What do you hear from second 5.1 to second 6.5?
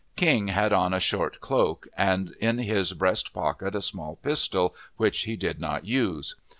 he did not use.